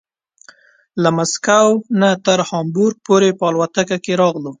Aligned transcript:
له 1.01 1.09
مسکو 1.17 1.65
نه 2.01 2.09
تر 2.25 2.39
هامبورګ 2.49 2.97
پورې 3.07 3.29
په 3.39 3.43
الوتکه 3.49 3.97
کې 4.03 4.13
راغلو. 4.21 4.49